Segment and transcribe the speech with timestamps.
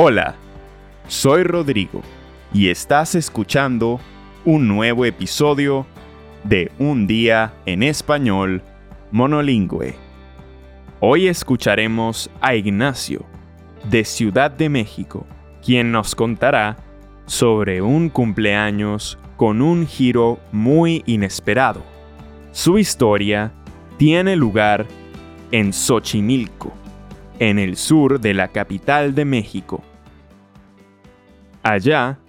[0.00, 0.36] Hola,
[1.08, 2.02] soy Rodrigo
[2.54, 3.98] y estás escuchando
[4.44, 5.86] un nuevo episodio
[6.44, 8.62] de Un día en español
[9.10, 9.96] monolingüe.
[11.00, 13.24] Hoy escucharemos a Ignacio,
[13.90, 15.26] de Ciudad de México,
[15.66, 16.76] quien nos contará
[17.26, 21.82] sobre un cumpleaños con un giro muy inesperado.
[22.52, 23.50] Su historia
[23.96, 24.86] tiene lugar
[25.50, 26.72] en Xochimilco,
[27.40, 29.82] en el sur de la capital de México.
[31.62, 32.20] Allá,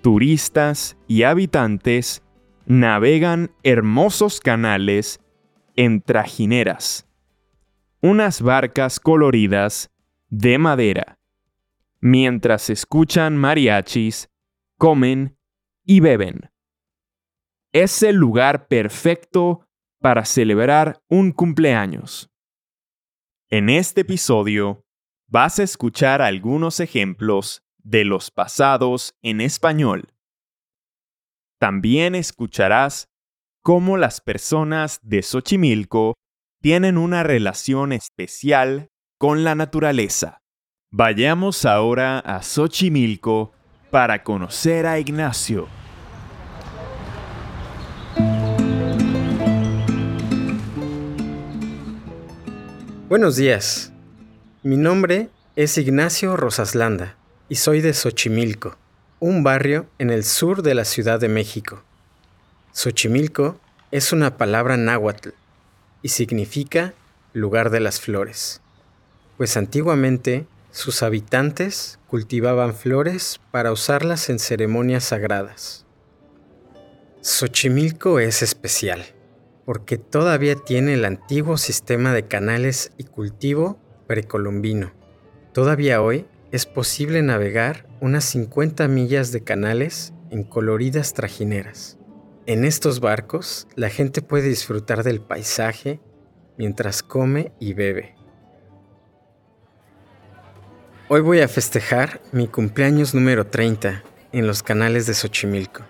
[0.00, 2.22] turistas y habitantes
[2.66, 5.20] navegan hermosos canales
[5.76, 7.08] en trajineras,
[8.00, 9.90] unas barcas coloridas
[10.28, 11.18] de madera,
[12.00, 14.30] mientras escuchan mariachis,
[14.78, 15.36] comen
[15.84, 16.50] y beben.
[17.72, 19.66] Es el lugar perfecto
[20.00, 22.30] para celebrar un cumpleaños.
[23.50, 24.84] En este episodio
[25.26, 30.12] vas a escuchar algunos ejemplos de los pasados en español.
[31.58, 33.08] También escucharás
[33.62, 36.14] cómo las personas de Xochimilco
[36.60, 40.38] tienen una relación especial con la naturaleza.
[40.90, 43.52] Vayamos ahora a Xochimilco
[43.90, 45.68] para conocer a Ignacio.
[53.08, 53.92] Buenos días.
[54.62, 57.21] Mi nombre es Ignacio Rosaslanda
[57.52, 58.78] y soy de Xochimilco,
[59.20, 61.82] un barrio en el sur de la Ciudad de México.
[62.72, 65.32] Xochimilco es una palabra náhuatl
[66.00, 66.94] y significa
[67.34, 68.62] lugar de las flores,
[69.36, 75.84] pues antiguamente sus habitantes cultivaban flores para usarlas en ceremonias sagradas.
[77.20, 79.04] Xochimilco es especial
[79.66, 84.94] porque todavía tiene el antiguo sistema de canales y cultivo precolombino.
[85.52, 91.98] Todavía hoy es posible navegar unas 50 millas de canales en coloridas trajineras.
[92.44, 96.00] En estos barcos la gente puede disfrutar del paisaje
[96.58, 98.14] mientras come y bebe.
[101.08, 104.02] Hoy voy a festejar mi cumpleaños número 30
[104.32, 105.84] en los canales de Xochimilco.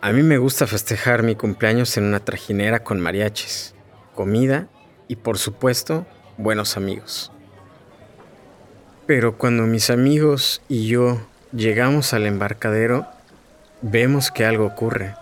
[0.00, 3.74] A mí me gusta festejar mi cumpleaños en una trajinera con mariachis,
[4.14, 4.70] comida
[5.08, 6.06] y por supuesto
[6.38, 7.32] buenos amigos.
[9.10, 11.20] Pero cuando mis amigos y yo
[11.52, 13.08] llegamos al embarcadero,
[13.82, 15.16] vemos que algo ocurre.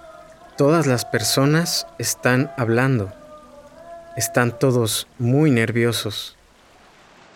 [0.59, 3.11] Todas las personas están hablando.
[4.15, 6.37] Están todos muy nerviosos.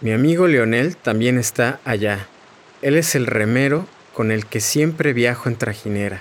[0.03, 2.27] Mi amigo Leonel también está allá.
[2.83, 6.21] Él es el remero con el que siempre viajo en trajinera.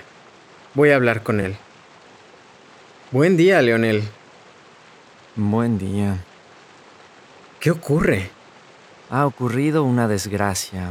[0.72, 1.56] Voy a hablar con él.
[3.10, 4.02] Buen día, Leonel.
[5.36, 6.24] Buen día.
[7.60, 8.30] ¿Qué ocurre?
[9.12, 10.90] Ha ocurrido una desgracia.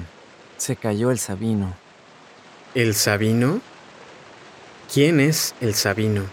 [0.55, 1.73] Se cayó el Sabino.
[2.73, 3.59] ¿El Sabino?
[4.93, 6.23] ¿Quién es el Sabino?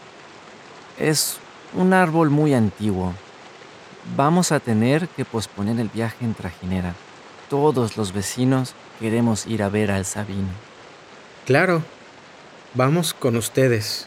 [1.01, 1.39] Es
[1.75, 3.13] un árbol muy antiguo.
[4.17, 6.95] Vamos a tener que posponer el viaje en trajinera.
[7.51, 10.49] Todos los vecinos queremos ir a ver al Sabino.
[11.45, 11.83] Claro,
[12.75, 14.07] Vamos con ustedes.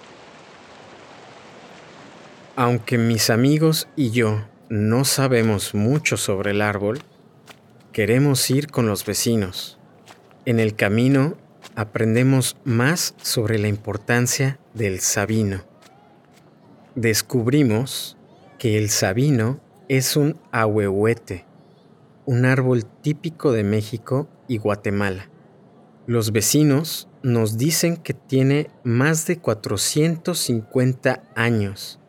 [2.55, 7.01] Aunque mis amigos y yo no sabemos mucho sobre el árbol,
[7.91, 9.77] queremos ir con los vecinos.
[10.45, 11.35] En el camino
[11.75, 15.63] aprendemos más sobre la importancia del sabino.
[16.95, 18.17] Descubrimos
[18.57, 19.59] que el sabino
[19.89, 21.45] es un ahuehuete,
[22.25, 25.29] un árbol típico de México y Guatemala.
[26.07, 31.99] Los vecinos nos dicen que tiene más de 450 años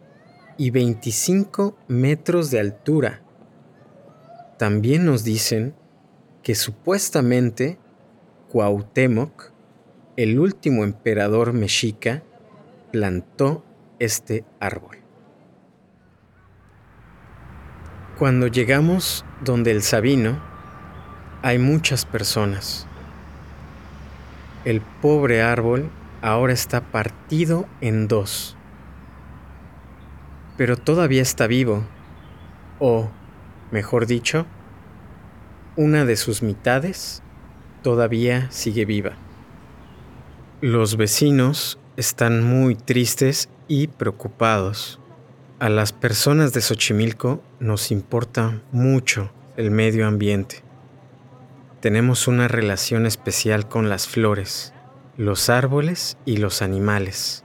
[0.57, 3.23] y 25 metros de altura.
[4.63, 5.75] También nos dicen
[6.45, 7.81] que supuestamente
[8.49, 9.51] Cuauhtémoc,
[10.17, 12.23] el último emperador mexica,
[12.93, 13.65] plantó
[13.99, 14.99] este árbol.
[18.21, 20.41] Cuando llegamos donde el Sabino,
[21.43, 22.87] hay muchas personas
[24.65, 28.57] el pobre árbol ahora está partido en dos.
[30.57, 31.85] Pero todavía está vivo,
[32.79, 33.11] o,
[33.73, 34.47] mejor dicho,
[35.77, 37.23] una de sus mitades
[37.83, 39.13] todavía sigue viva.
[40.61, 45.01] Los vecinos están muy tristes y preocupados.
[45.59, 50.63] A las personas de Xochimilco nos importa mucho el medio ambiente.
[51.81, 54.73] Tenemos una relación especial con las flores,
[55.17, 57.45] los árboles y los animales.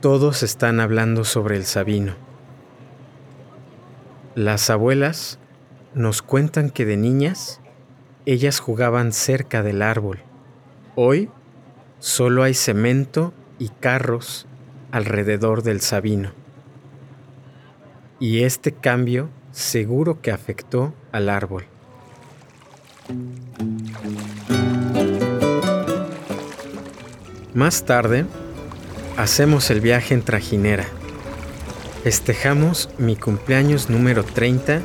[0.00, 2.14] Todos están hablando sobre el sabino.
[4.34, 5.38] Las abuelas
[5.94, 7.60] nos cuentan que de niñas
[8.24, 10.20] ellas jugaban cerca del árbol.
[10.94, 11.28] Hoy
[11.98, 14.46] solo hay cemento y carros
[14.90, 16.32] alrededor del Sabino.
[18.20, 21.66] Y este cambio seguro que afectó al árbol.
[27.52, 28.24] Más tarde,
[29.18, 30.86] hacemos el viaje en trajinera.
[32.02, 34.80] Festejamos mi cumpleaños número 30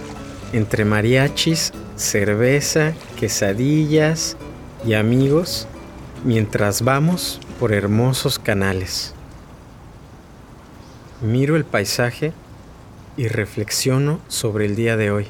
[0.54, 4.38] entre mariachis, cerveza, quesadillas
[4.86, 5.68] y amigos
[6.24, 9.16] mientras vamos por hermosos canales.
[11.24, 12.34] Miro el paisaje
[13.18, 15.28] y reflexiono sobre el día de hoy.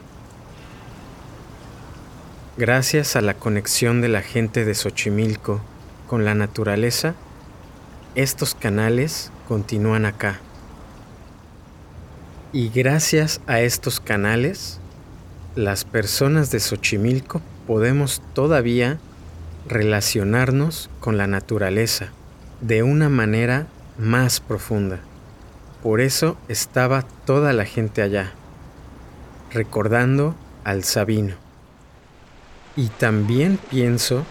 [2.58, 5.62] Gracias a la conexión de la gente de Xochimilco
[6.06, 7.16] con la naturaleza,
[8.16, 10.42] estos canales continúan acá.
[12.54, 14.80] Y gracias a estos canales,
[15.56, 19.00] las personas de Xochimilco podemos todavía
[19.68, 22.08] relacionarnos con la naturaleza
[22.62, 23.68] de una manera
[23.98, 25.00] más profunda.
[25.84, 28.32] Por eso estaba toda la gente allá,
[29.52, 30.34] recordando
[30.64, 31.36] al Sabino.
[32.78, 34.26] Y también pienso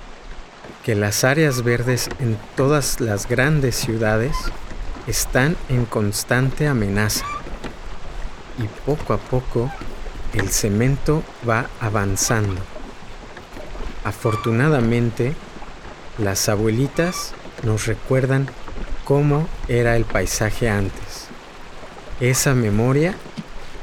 [0.87, 4.35] que las áreas verdes en todas las grandes ciudades
[5.07, 7.27] están en constante amenaza.
[8.59, 9.71] Y poco a poco
[10.33, 12.61] el cemento va avanzando.
[14.05, 15.35] Afortunadamente,
[16.19, 18.49] las abuelitas nos recuerdan
[19.05, 21.29] cómo era el paisaje antes.
[22.21, 23.15] Esa memoria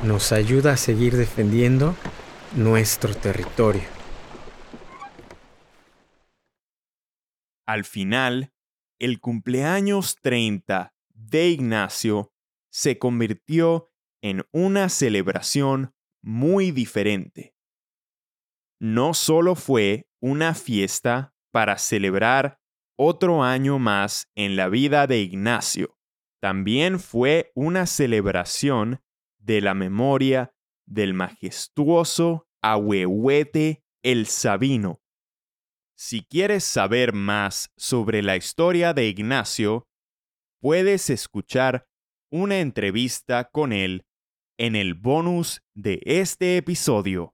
[0.04, 1.96] nos ayuda a seguir defendiendo
[2.56, 3.84] nuestro territorio.
[7.66, 8.52] Al final,
[9.00, 12.34] el cumpleaños 30 de Ignacio
[12.69, 13.93] se convirtió
[14.24, 15.94] en una celebración
[16.24, 17.54] muy diferente.
[18.80, 22.60] No solo fue una fiesta para celebrar
[22.98, 25.98] otro año más en la vida de Ignacio,
[26.42, 29.02] también fue una celebración
[29.38, 30.54] de la memoria
[30.88, 35.04] del majestuoso Ahuehuete el Sabino,
[36.06, 39.88] si quieres saber más sobre la historia de Ignacio,
[40.60, 41.88] puedes escuchar
[42.31, 44.06] una entrevista con él
[44.58, 47.34] en el bonus de este episodio.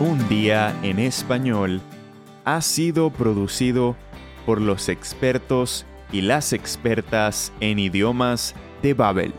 [0.00, 1.80] Un día en español
[2.44, 3.96] ha sido producido
[4.44, 9.32] por los expertos y las expertas en idiomas de Babel.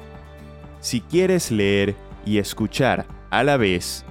[0.80, 1.96] Si quieres leer
[2.26, 4.06] y escuchar a la vez,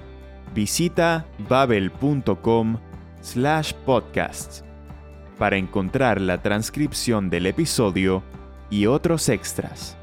[0.53, 2.77] visita babel.com
[3.21, 4.63] slash podcast
[5.37, 8.23] para encontrar la transcripción del episodio
[8.69, 9.97] y otros extras.